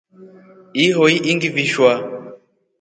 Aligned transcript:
Ihoi 0.83 1.15
ingivishwa. 1.31 1.91